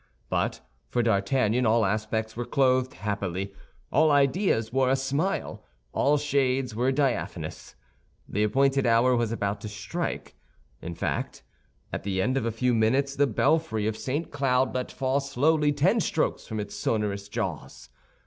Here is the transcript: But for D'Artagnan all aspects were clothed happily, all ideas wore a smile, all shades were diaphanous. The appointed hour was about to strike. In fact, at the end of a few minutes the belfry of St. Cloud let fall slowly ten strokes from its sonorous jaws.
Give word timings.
But 0.29 0.61
for 0.89 1.03
D'Artagnan 1.03 1.67
all 1.67 1.85
aspects 1.85 2.35
were 2.35 2.43
clothed 2.43 2.95
happily, 2.95 3.53
all 3.91 4.09
ideas 4.09 4.73
wore 4.73 4.89
a 4.89 4.95
smile, 4.95 5.63
all 5.91 6.17
shades 6.17 6.73
were 6.73 6.91
diaphanous. 6.91 7.75
The 8.27 8.41
appointed 8.43 8.87
hour 8.87 9.15
was 9.15 9.31
about 9.31 9.61
to 9.61 9.67
strike. 9.69 10.35
In 10.81 10.95
fact, 10.95 11.43
at 11.93 12.01
the 12.01 12.19
end 12.19 12.35
of 12.35 12.47
a 12.47 12.51
few 12.51 12.73
minutes 12.73 13.15
the 13.15 13.27
belfry 13.27 13.85
of 13.85 13.95
St. 13.95 14.31
Cloud 14.31 14.73
let 14.73 14.91
fall 14.91 15.19
slowly 15.19 15.71
ten 15.71 15.99
strokes 15.99 16.47
from 16.47 16.59
its 16.59 16.73
sonorous 16.73 17.29
jaws. 17.29 17.89